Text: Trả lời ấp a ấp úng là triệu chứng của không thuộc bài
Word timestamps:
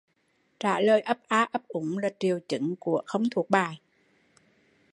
Trả 0.59 0.79
lời 0.79 1.01
ấp 1.01 1.17
a 1.27 1.47
ấp 1.51 1.67
úng 1.67 1.97
là 1.97 2.09
triệu 2.19 2.39
chứng 2.47 2.75
của 2.79 3.01
không 3.05 3.23
thuộc 3.31 3.49
bài 3.49 3.79